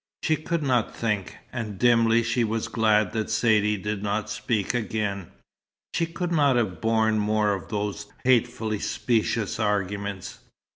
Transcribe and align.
She 0.23 0.35
could 0.35 0.63
not 0.63 0.95
think, 0.95 1.37
and 1.53 1.77
dimly 1.77 2.23
she 2.23 2.43
was 2.43 2.67
glad 2.67 3.11
that 3.13 3.29
Saidee 3.29 3.77
did 3.77 4.01
not 4.01 4.31
speak 4.31 4.73
again. 4.73 5.27
She 5.93 6.07
could 6.07 6.31
not 6.31 6.55
have 6.55 6.81
borne 6.81 7.19
more 7.19 7.53
of 7.53 7.67
those 7.69 8.07
hatefully 8.23 8.79
specious 8.79 9.59
arguments. 9.59 10.39